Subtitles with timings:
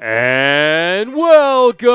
[0.00, 1.88] And welcome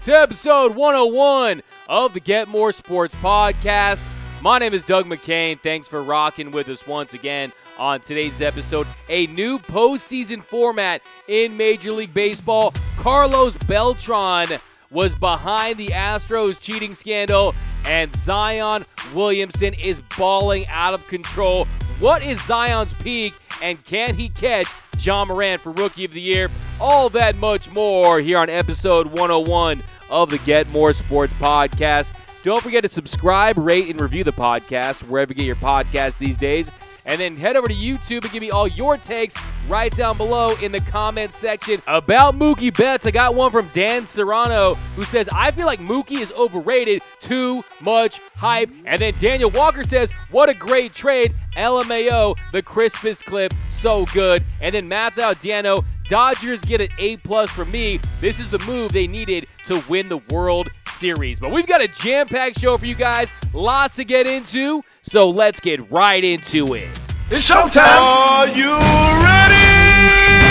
[0.00, 4.02] to episode 101 of the Get More Sports podcast.
[4.40, 5.60] My name is Doug McCain.
[5.60, 8.86] Thanks for rocking with us once again on today's episode.
[9.10, 12.72] A new postseason format in Major League Baseball.
[12.96, 14.48] Carlos Beltran
[14.90, 18.80] was behind the Astros cheating scandal, and Zion
[19.12, 21.66] Williamson is balling out of control.
[22.00, 26.48] What is Zion's peak, and can he catch Ja Morant for Rookie of the Year?
[26.80, 32.12] All that much more here on episode 101 of the Get More Sports podcast.
[32.44, 36.36] Don't forget to subscribe, rate, and review the podcast wherever you get your podcast these
[36.36, 37.04] days.
[37.06, 39.36] And then head over to YouTube and give me all your takes
[39.68, 43.06] right down below in the comment section about Mookie Betts.
[43.06, 47.62] I got one from Dan Serrano who says, I feel like Mookie is overrated, too
[47.84, 48.70] much hype.
[48.86, 51.34] And then Daniel Walker says, What a great trade.
[51.54, 54.42] LMAO, the crispest clip, so good.
[54.60, 57.98] And then Matthew Diano, Dodgers get an A plus from me.
[58.20, 61.40] This is the move they needed to win the World Series.
[61.40, 64.82] But we've got a jam-packed show for you guys, lots to get into.
[65.02, 66.88] So let's get right into it.
[67.30, 67.82] It's showtime.
[67.86, 70.41] Are you ready?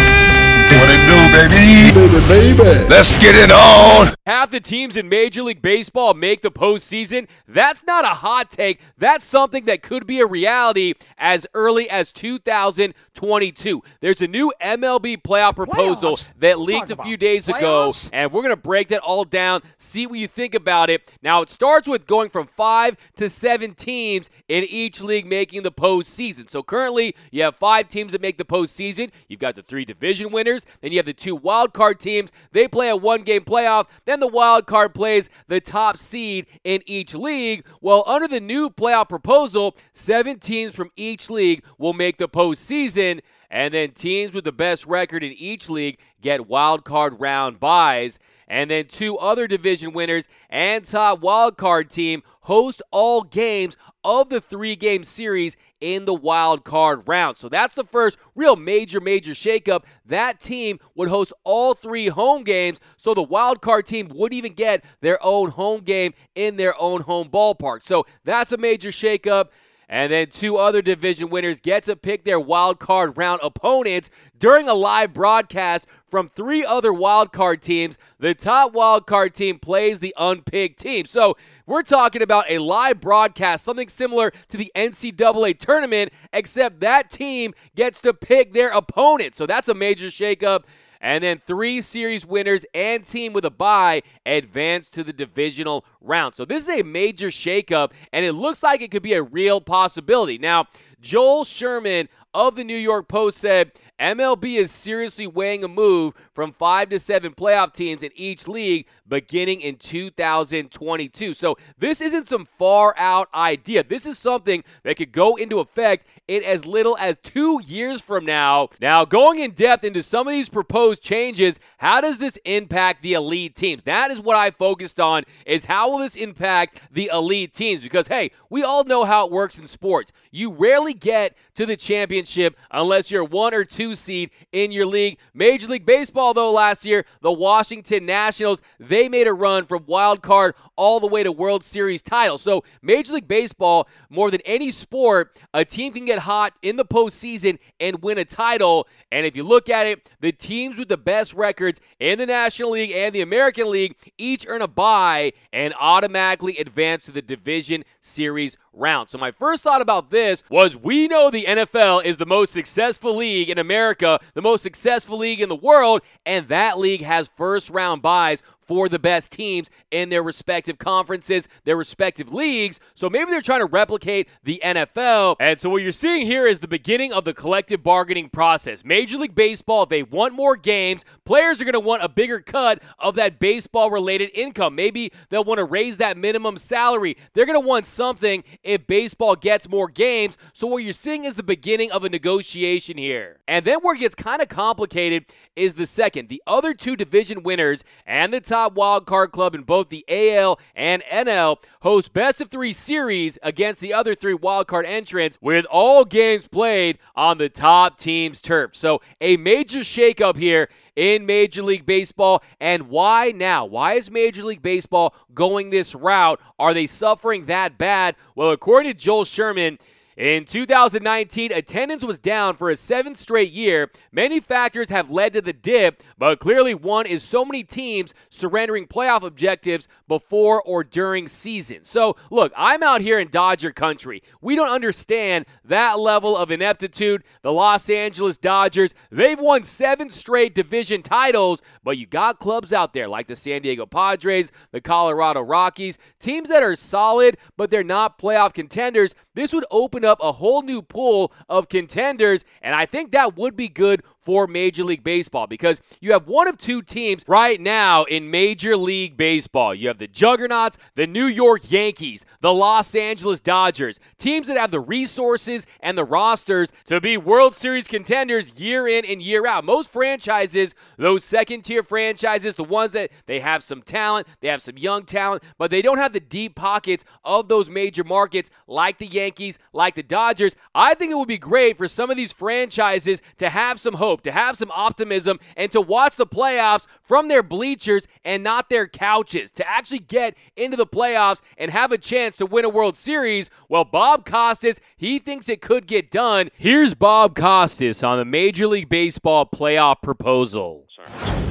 [0.78, 1.92] What it do, baby?
[1.92, 2.90] Baby, baby.
[2.90, 4.14] Let's get it on.
[4.26, 7.28] Half the teams in Major League Baseball make the postseason.
[7.48, 8.80] That's not a hot take.
[8.98, 13.82] That's something that could be a reality as early as 2022.
[14.00, 16.28] There's a new MLB playoff proposal Playoffs?
[16.40, 19.26] that leaked Talk a few about days ago, and we're going to break that all
[19.26, 21.12] down, see what you think about it.
[21.22, 25.72] Now, it starts with going from five to seven teams in each league making the
[25.72, 26.50] postseason.
[26.50, 29.12] So currently, you have five teams that make the postseason.
[29.28, 32.32] You've got the three division winners, then you have the two wild card teams.
[32.52, 33.90] They play a one game playoff.
[34.06, 37.66] Then the wild card plays the top seed in each league.
[37.82, 43.22] Well, under the new playoff proposal, seven teams from each league will make the postseason.
[43.50, 48.18] And then teams with the best record in each league get wild card round buys.
[48.48, 54.30] And then two other division winners and top wild card team host all games of
[54.30, 57.38] the three game series in the wild card round.
[57.38, 59.84] So that's the first real major, major shakeup.
[60.06, 64.54] That team would host all three home games, so the wild card team would even
[64.54, 67.84] get their own home game in their own home ballpark.
[67.84, 69.50] So that's a major shakeup.
[69.92, 74.10] And then two other division winners get to pick their wild card round opponents
[74.40, 77.98] during a live broadcast from three other wild card teams.
[78.18, 81.08] The top wild card team plays the unpicked team.
[81.08, 81.36] So
[81.66, 87.54] we're talking about a live broadcast, something similar to the NCAA tournament, except that team
[87.76, 89.36] gets to pick their opponent.
[89.36, 90.64] So that's a major shakeup.
[91.02, 96.36] And then three series winners and team with a bye advance to the divisional round.
[96.36, 99.60] So this is a major shakeup, and it looks like it could be a real
[99.60, 100.38] possibility.
[100.38, 100.68] Now,
[101.02, 106.54] Joel Sherman of the New York Post said MLB is seriously weighing a move from
[106.54, 111.34] five to seven playoff teams in each league beginning in 2022.
[111.34, 113.84] So this isn't some far out idea.
[113.84, 118.26] This is something that could go into effect in as little as two years from
[118.26, 118.70] now.
[118.80, 123.14] Now, going in depth into some of these proposed changes, how does this impact the
[123.14, 123.84] elite teams?
[123.84, 127.84] That is what I focused on is how will this impact the elite teams?
[127.84, 130.12] Because hey, we all know how it works in sports.
[130.32, 135.20] You rarely get to the championship unless you're one or two seed in your league.
[135.34, 140.22] Major League Baseball, though, last year, the Washington Nationals, they made a run from wild
[140.22, 142.38] card all the way to World Series title.
[142.38, 146.86] So, Major League Baseball, more than any sport, a team can get hot in the
[146.86, 148.88] postseason and win a title.
[149.12, 152.72] And if you look at it, the teams with the best records in the National
[152.72, 157.84] League and the American League each earn a bye and automatically advance to the division
[158.00, 159.10] series round.
[159.10, 163.16] So my first thought about this was we know the NFL is the most successful
[163.16, 167.70] league in America, the most successful league in the world, and that league has first
[167.70, 172.80] round buys for the best teams in their respective conferences, their respective leagues.
[172.94, 175.36] So maybe they're trying to replicate the NFL.
[175.42, 178.86] And so what you're seeing here is the beginning of the collective bargaining process.
[178.86, 181.04] Major League Baseball, they want more games.
[181.26, 184.74] Players are going to want a bigger cut of that baseball related income.
[184.74, 187.18] Maybe they'll want to raise that minimum salary.
[187.34, 190.38] They're going to want something if baseball gets more games.
[190.54, 193.42] So what you're seeing is the beginning of a negotiation here.
[193.50, 195.26] And then where it gets kind of complicated
[195.58, 196.30] is the second.
[196.30, 200.60] The other two division winners and the top wild card club in both the AL
[200.76, 205.66] and NL host best of three series against the other three wild card entrants with
[205.66, 208.76] all games played on the top team's turf.
[208.76, 212.44] So a major shakeup here in Major League Baseball.
[212.60, 213.66] And why now?
[213.66, 216.40] Why is Major League Baseball going this route?
[216.60, 218.16] Are they suffering that bad?
[218.36, 219.80] Well, according to Joel Sherman,
[220.18, 223.90] In 2019, attendance was down for a seventh straight year.
[224.12, 228.88] Many factors have led to the dip, but clearly one is so many teams surrendering
[228.88, 231.86] playoff objectives before or during season.
[231.86, 234.22] So, look, I'm out here in Dodger country.
[234.42, 237.24] We don't understand that level of ineptitude.
[237.42, 242.94] The Los Angeles Dodgers, they've won seven straight division titles, but you got clubs out
[242.94, 247.84] there like the San Diego Padres, the Colorado Rockies, teams that are solid, but they're
[247.84, 249.16] not playoff contenders.
[249.36, 253.56] This would open up a whole new pool of contenders, and I think that would
[253.56, 258.04] be good for Major League Baseball because you have one of two teams right now
[258.04, 259.74] in Major League Baseball.
[259.74, 264.72] You have the Juggernauts, the New York Yankees, the Los Angeles Dodgers, teams that have
[264.72, 269.66] the resources and the rosters to be World Series contenders year in and year out.
[269.66, 274.62] Most franchises, those second tier franchises, the ones that they have some talent, they have
[274.62, 279.00] some young talent, but they don't have the deep pockets of those major markets like
[279.00, 280.56] the Yankees, like the Dodgers.
[280.76, 284.11] I think it would be great for some of these franchises to have some hope
[284.12, 288.70] hope, to have some optimism, and to watch the playoffs from their bleachers and not
[288.70, 292.70] their couches, to actually get into the playoffs and have a chance to win a
[292.70, 293.50] World Series.
[293.70, 296.50] Well, Bob Costas, he thinks it could get done.
[296.58, 300.86] Here's Bob Costas on the Major League Baseball playoff proposal.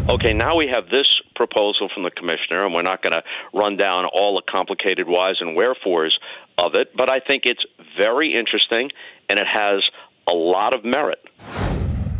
[0.08, 3.22] Okay, now we have this proposal from the commissioner, and we're not going to
[3.54, 6.18] run down all the complicated whys and wherefores
[6.58, 7.64] of it, but I think it's
[7.98, 8.90] very interesting
[9.28, 9.82] and it has
[10.28, 11.20] a lot of merit.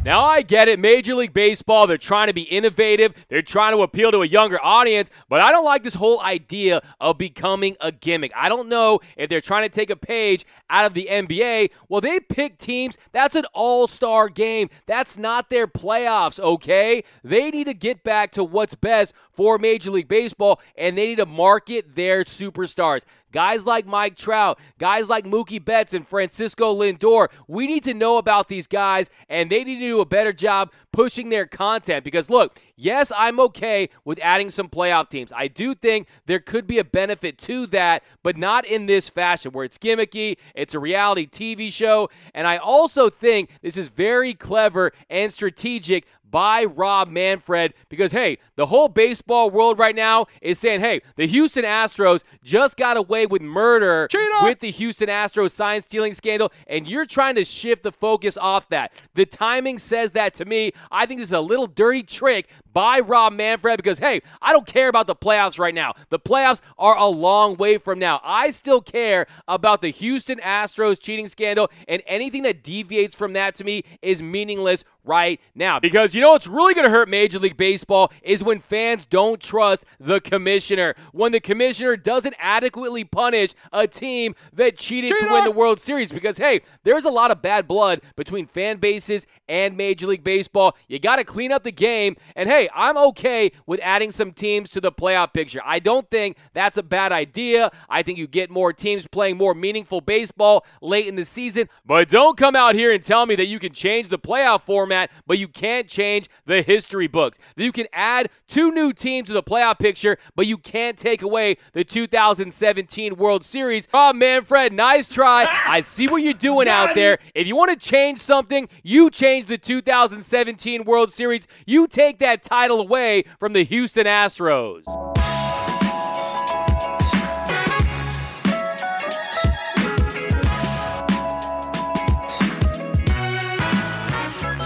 [0.03, 0.79] Now, I get it.
[0.79, 3.27] Major League Baseball, they're trying to be innovative.
[3.29, 6.81] They're trying to appeal to a younger audience, but I don't like this whole idea
[7.03, 8.33] of becoming a gimmick.
[8.35, 11.73] I don't know if they're trying to take a page out of the NBA.
[11.91, 12.97] Well, they pick teams.
[13.13, 14.71] That's an all star game.
[14.87, 17.05] That's not their playoffs, okay?
[17.23, 21.19] They need to get back to what's best for Major League Baseball, and they need
[21.19, 23.05] to market their superstars.
[23.33, 27.29] Guys like Mike Trout, guys like Mookie Betts and Francisco Lindor.
[27.47, 30.73] We need to know about these guys, and they need to do a better job
[30.93, 32.05] pushing their content.
[32.05, 35.33] Because, look, yes, I'm okay with adding some playoff teams.
[35.35, 39.53] I do think there could be a benefit to that, but not in this fashion
[39.53, 42.09] where it's gimmicky, it's a reality TV show.
[42.35, 48.39] And I also think this is very clever and strategic by Rob Manfred because, hey,
[48.57, 53.27] the whole baseball world right now is saying, hey, the Houston Astros just got away
[53.27, 54.09] with murder
[54.43, 58.69] with the Houston Astros sign stealing scandal, and you're trying to shift the focus off
[58.69, 58.93] that.
[59.15, 60.73] The timing says that to me.
[60.91, 64.67] I think this is a little dirty trick by Rob Manfred because, hey, I don't
[64.67, 65.95] care about the playoffs right now.
[66.11, 68.21] The playoffs are a long way from now.
[68.23, 73.55] I still care about the Houston Astros cheating scandal, and anything that deviates from that
[73.57, 75.81] to me is meaningless right now.
[75.81, 79.41] Because you know what's really going to hurt Major League Baseball is when fans don't
[79.41, 80.95] trust the commissioner.
[81.13, 85.29] When the commissioner doesn't adequately punish a team that cheated Cheater!
[85.29, 86.13] to win the World Series.
[86.13, 90.77] Because, hey, there's a lot of bad blood between fan bases and Major League Baseball.
[90.89, 92.17] You got to clean up the game.
[92.35, 95.61] And, hey, I'm okay with adding some teams to the playoff picture.
[95.65, 97.71] I don't think that's a bad idea.
[97.89, 101.69] I think you get more teams playing more meaningful baseball late in the season.
[101.85, 105.11] But don't come out here and tell me that you can change the playoff format
[105.27, 107.39] but you can't change the history books.
[107.57, 111.57] You can add two new teams to the playoff picture, but you can't take away
[111.73, 113.87] the 2017 World Series.
[113.95, 115.47] Oh, Manfred, nice try.
[115.67, 117.19] I see what you're doing out there.
[117.35, 121.47] If you want to change something, you change the 2017 World Series.
[121.67, 125.20] You take that title away from the Houston Astros.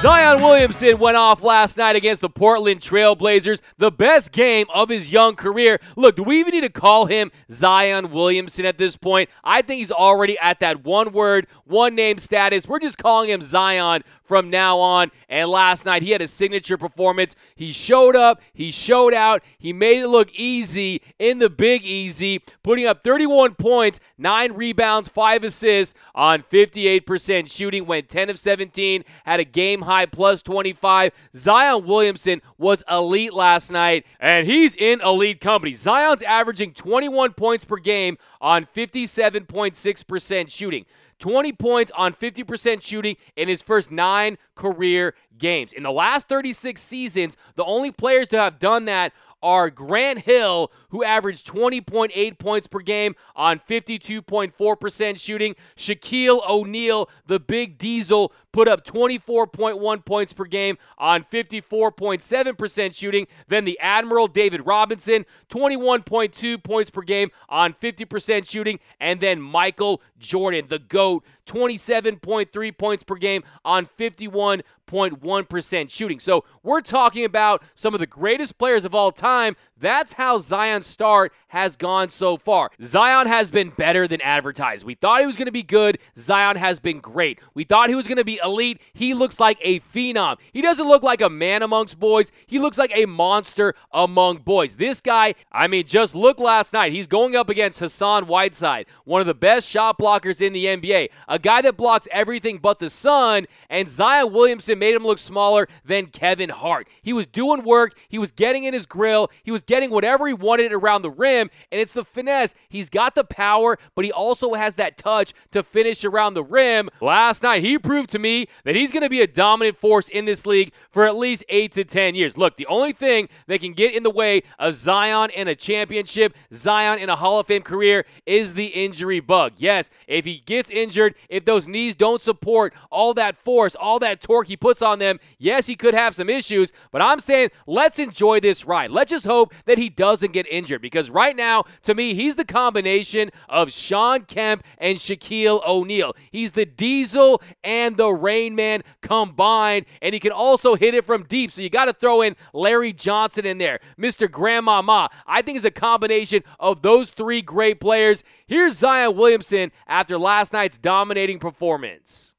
[0.04, 5.10] Zion Williamson went off last night against the Portland Trailblazers, the best game of his
[5.10, 5.80] young career.
[5.96, 9.30] Look, do we even need to call him Zion Williamson at this point?
[9.42, 12.68] I think he's already at that one word, one name status.
[12.68, 15.10] We're just calling him Zion from now on.
[15.28, 17.36] And last night, he had a signature performance.
[17.54, 22.42] He showed up, he showed out, he made it look easy in the big easy,
[22.62, 29.04] putting up 31 points, 9 rebounds, 5 assists on 58% shooting, went 10 of 17,
[29.24, 31.12] had a game high plus 25.
[31.34, 35.74] Zion Williamson was elite last night, and he's in elite company.
[35.74, 40.84] Zion's averaging 21 points per game on 57.6% shooting.
[41.18, 45.72] 20 points on 50% shooting in his first nine career games.
[45.72, 50.72] In the last 36 seasons, the only players to have done that are Grant Hill,
[50.94, 55.56] who averaged 20.8 points per game on 52.4% shooting.
[55.76, 63.26] Shaquille O'Neal, the big diesel, put up 24.1 points per game on 54.7% shooting.
[63.48, 68.78] Then the Admiral David Robinson, 21.2 points per game on 50% shooting.
[69.00, 76.20] And then Michael Jordan, the GOAT, 27.3 points per game on 51.1% shooting.
[76.20, 79.56] So we're talking about some of the greatest players of all time.
[79.78, 82.70] That's how Zion's start has gone so far.
[82.80, 84.84] Zion has been better than advertised.
[84.84, 85.98] We thought he was going to be good.
[86.16, 87.40] Zion has been great.
[87.54, 88.80] We thought he was going to be elite.
[88.92, 90.40] He looks like a phenom.
[90.52, 92.30] He doesn't look like a man amongst boys.
[92.46, 94.76] He looks like a monster among boys.
[94.76, 96.92] This guy, I mean, just look last night.
[96.92, 101.08] He's going up against Hassan Whiteside, one of the best shot blockers in the NBA,
[101.28, 105.66] a guy that blocks everything but the sun, and Zion Williamson made him look smaller
[105.84, 106.88] than Kevin Hart.
[107.02, 110.34] He was doing work, he was getting in his grill, he was getting whatever he
[110.34, 112.54] wanted around the rim, and it's the finesse.
[112.68, 116.90] He's got the power, but he also has that touch to finish around the rim.
[117.00, 120.24] Last night, he proved to me that he's going to be a dominant force in
[120.24, 122.36] this league for at least eight to 10 years.
[122.36, 126.36] Look, the only thing that can get in the way of Zion in a championship,
[126.52, 129.54] Zion in a Hall of Fame career, is the injury bug.
[129.56, 134.20] Yes, if he gets injured, if those knees don't support all that force, all that
[134.20, 137.98] torque he puts on them, yes, he could have some issues, but I'm saying let's
[137.98, 138.90] enjoy this ride.
[138.90, 142.44] Let's just hope that he doesn't get injured because right now, to me, he's the
[142.44, 146.14] combination of Shawn Kemp and Shaquille O'Neal.
[146.30, 151.24] He's the Diesel and the Rain Man combined, and he can also hit it from
[151.24, 151.50] deep.
[151.50, 154.30] So you got to throw in Larry Johnson in there, Mr.
[154.30, 155.10] Grandmama.
[155.26, 158.24] I think it's a combination of those three great players.
[158.46, 162.34] Here's Zion Williamson after last night's dominating performance.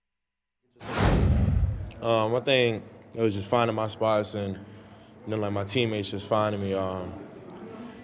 [2.02, 2.84] Um, I think
[3.16, 4.60] it was just finding my spots and
[5.26, 6.74] you know, like my teammates just finding me.
[6.74, 7.12] Um,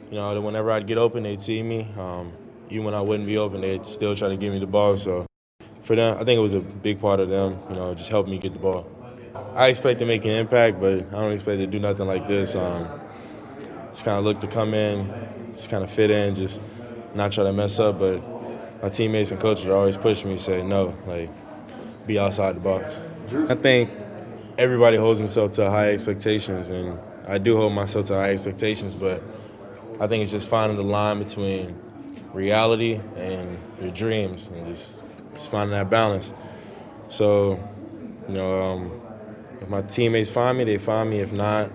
[0.09, 1.87] you know, whenever I'd get open, they'd see me.
[1.97, 2.33] Um,
[2.69, 4.97] even when I wouldn't be open, they'd still try to give me the ball.
[4.97, 5.25] So
[5.83, 8.31] for them, I think it was a big part of them, you know, just helping
[8.31, 8.89] me get the ball.
[9.55, 12.55] I expect to make an impact, but I don't expect to do nothing like this.
[12.55, 12.87] Um,
[13.91, 16.59] just kind of look to come in, just kind of fit in, just
[17.13, 17.99] not try to mess up.
[17.99, 18.21] But
[18.81, 21.29] my teammates and coaches are always pushing me, say no, like
[22.07, 22.97] be outside the box.
[23.49, 23.89] I think
[24.57, 29.23] everybody holds himself to high expectations, and I do hold myself to high expectations, but
[29.99, 31.79] I think it's just finding the line between
[32.33, 36.33] reality and your dreams and just, just finding that balance.
[37.09, 37.59] So,
[38.27, 39.01] you know, um,
[39.61, 41.19] if my teammates find me, they find me.
[41.19, 41.71] If not,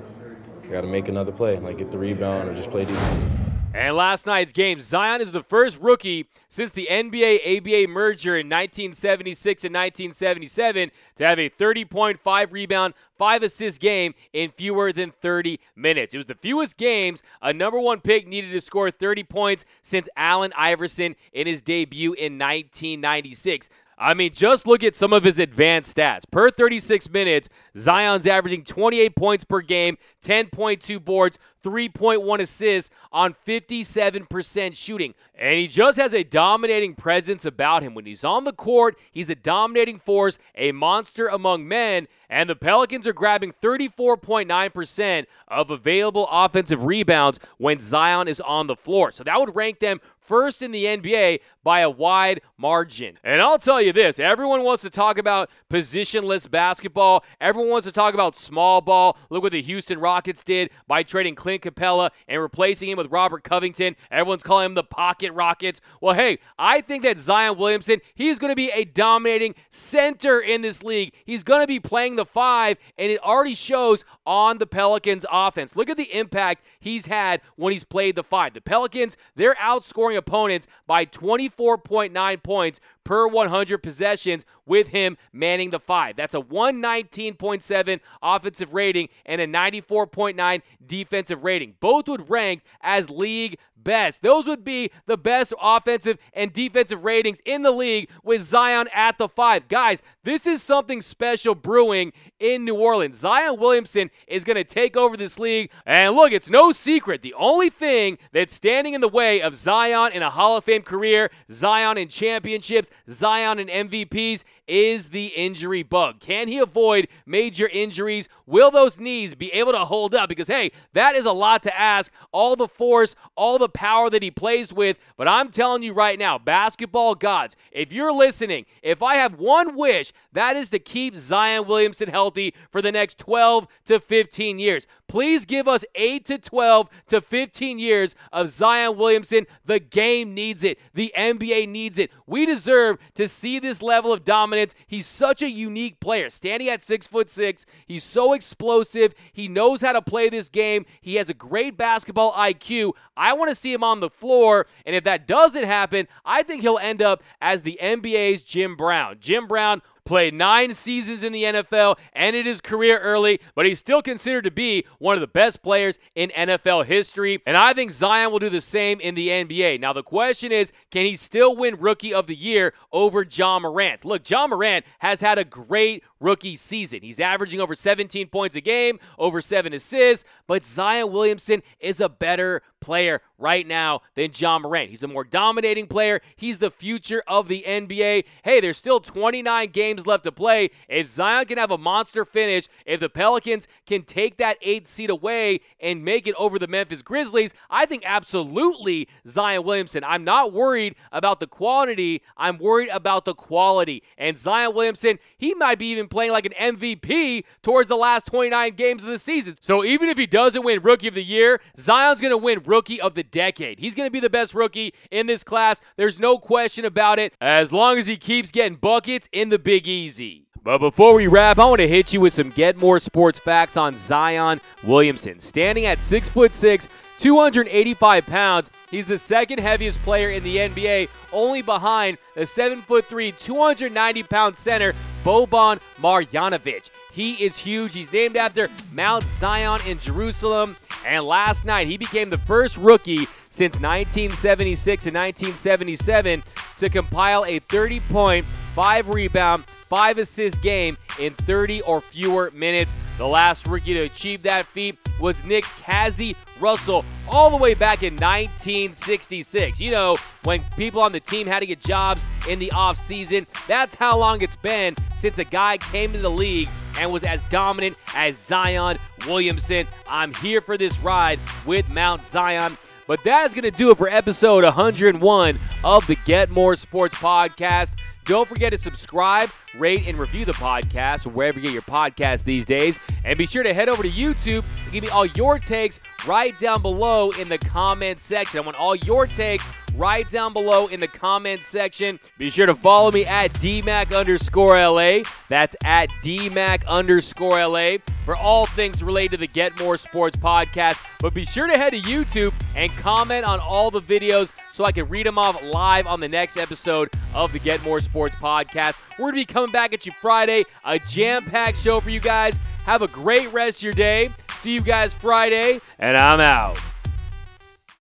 [0.64, 3.35] I got to make another play, like get the rebound or just play defense.
[3.76, 8.46] And last night's game, Zion is the first rookie since the NBA ABA merger in
[8.46, 15.60] 1976 and 1977 to have a 30.5 rebound, 5 assist game in fewer than 30
[15.76, 16.14] minutes.
[16.14, 20.08] It was the fewest games a number one pick needed to score 30 points since
[20.16, 23.68] Allen Iverson in his debut in 1996.
[23.98, 26.22] I mean, just look at some of his advanced stats.
[26.30, 34.76] Per 36 minutes, Zion's averaging 28 points per game, 10.2 boards, 3.1 assists on 57%
[34.76, 35.14] shooting.
[35.34, 37.94] And he just has a dominating presence about him.
[37.94, 42.06] When he's on the court, he's a dominating force, a monster among men.
[42.28, 48.76] And the Pelicans are grabbing 34.9% of available offensive rebounds when Zion is on the
[48.76, 49.10] floor.
[49.10, 53.18] So that would rank them first in the NBA by a wide margin.
[53.24, 57.92] And I'll tell you this everyone wants to talk about positionless basketball, everyone wants to
[57.92, 59.18] talk about small ball.
[59.30, 63.42] Look what the Houston Rockets did by trading Clint Capela and replacing him with Robert
[63.42, 63.96] Covington.
[64.10, 65.80] Everyone's calling him the Pocket Rockets.
[66.00, 70.62] Well, hey, I think that Zion Williamson, he's going to be a dominating center in
[70.62, 71.14] this league.
[71.24, 75.76] He's going to be playing the five, and it already shows on the Pelicans offense.
[75.76, 78.54] Look at the impact he's had when he's played the five.
[78.54, 85.78] The Pelicans, they're outscoring opponents by 24.9 points per 100 possessions with him manning the
[85.78, 86.16] five.
[86.16, 91.76] That's a 119.7 offensive rating and a 94.9 defensive rating.
[91.78, 94.22] Both would rank as league best.
[94.22, 99.16] Those would be the best offensive and defensive ratings in the league with Zion at
[99.16, 99.68] the five.
[99.68, 103.18] Guys, this is something special brewing in New Orleans.
[103.18, 105.70] Zion Williamson is going to take over this league.
[105.86, 107.22] And look, it's no secret.
[107.22, 110.82] The only thing that's standing in the way of Zion in a Hall of Fame
[110.82, 116.20] career, Zion in championships, Zion and MVPs, is the injury bug.
[116.20, 118.28] Can he avoid major injuries?
[118.46, 120.28] Will those knees be able to hold up?
[120.28, 122.12] Because, hey, that is a lot to ask.
[122.32, 124.98] All the force, all the power that he plays with.
[125.16, 129.76] But I'm telling you right now, basketball gods, if you're listening, if I have one
[129.76, 134.86] wish, that is to keep Zion Williamson healthy for the next 12 to 15 years.
[135.08, 139.46] Please give us 8 to 12 to 15 years of Zion Williamson.
[139.64, 140.78] The game needs it.
[140.94, 142.10] The NBA needs it.
[142.26, 144.55] We deserve to see this level of dominance.
[144.86, 146.30] He's such a unique player.
[146.30, 149.14] Standing at six foot six, he's so explosive.
[149.32, 150.86] He knows how to play this game.
[151.00, 152.92] He has a great basketball IQ.
[153.16, 154.66] I want to see him on the floor.
[154.84, 159.16] And if that doesn't happen, I think he'll end up as the NBA's Jim Brown.
[159.20, 164.00] Jim Brown played nine seasons in the NFL, ended his career early, but he's still
[164.00, 167.42] considered to be one of the best players in NFL history.
[167.44, 169.80] And I think Zion will do the same in the NBA.
[169.80, 174.04] Now, the question is can he still win Rookie of the Year over Ja Morant?
[174.04, 177.00] Look, Ja Morant has had a great rookie season.
[177.02, 182.08] He's averaging over 17 points a game, over seven assists, but Zion Williamson is a
[182.08, 184.90] better player right now than Ja Morant.
[184.90, 186.20] He's a more dominating player.
[186.36, 188.24] He's the future of the NBA.
[188.44, 190.70] Hey, there's still 29 games left to play.
[190.88, 195.10] If Zion can have a monster finish, if the Pelicans can take that eighth seed
[195.10, 200.04] away and make it over the Memphis Grizzlies, I think absolutely Zion Williamson.
[200.04, 204.02] I'm not worried about the quantity, I'm worried about the quality.
[204.16, 208.74] And Zion Williamson, he might be even playing like an MVP towards the last 29
[208.74, 209.54] games of the season.
[209.60, 212.98] So even if he doesn't win Rookie of the Year, Zion's going to win Rookie
[212.98, 213.78] of the Decade.
[213.78, 215.82] He's going to be the best rookie in this class.
[215.98, 219.86] There's no question about it, as long as he keeps getting buckets in the Big
[219.86, 220.46] Easy.
[220.64, 223.76] But before we wrap, I want to hit you with some Get More Sports facts
[223.76, 225.38] on Zion Williamson.
[225.38, 231.08] Standing at 6 foot 6, 285 pounds, he's the second heaviest player in the NBA,
[231.32, 234.92] only behind the 7 foot 3, 290 pound center
[235.24, 236.90] Boban Marjanovic.
[237.12, 237.94] He is huge.
[237.94, 240.74] He's named after Mount Zion in Jerusalem.
[241.06, 246.42] And last night, he became the first rookie since 1976 and 1977
[246.76, 252.94] to compile a 30 point, 5 rebound, 5 assist game in 30 or fewer minutes.
[253.16, 258.02] The last rookie to achieve that feat was Knicks Cazzie Russell all the way back
[258.02, 259.80] in 1966.
[259.80, 263.50] You know, when people on the team had to get jobs in the offseason.
[263.66, 267.40] That's how long it's been since a guy came to the league and was as
[267.48, 268.96] dominant as Zion
[269.26, 269.86] Williamson.
[270.08, 272.76] I'm here for this ride with Mount Zion.
[273.06, 277.14] But that is going to do it for episode 101 of the Get More Sports
[277.14, 277.94] Podcast.
[278.24, 282.66] Don't forget to subscribe, rate, and review the podcast wherever you get your podcasts these
[282.66, 282.98] days.
[283.24, 286.58] And be sure to head over to YouTube and give me all your takes right
[286.58, 288.58] down below in the comment section.
[288.58, 289.64] I want all your takes
[289.96, 292.20] right down below in the comments section.
[292.38, 295.20] Be sure to follow me at DMAC underscore LA.
[295.48, 301.04] That's at DMAC underscore LA for all things related to the Get More Sports podcast.
[301.20, 304.92] But be sure to head to YouTube and comment on all the videos so I
[304.92, 308.98] can read them off live on the next episode of the Get More Sports podcast.
[309.18, 312.20] We're going to be coming back at you Friday, a jam packed show for you
[312.20, 312.58] guys.
[312.84, 314.30] Have a great rest of your day.
[314.50, 316.95] See you guys Friday, and I'm out.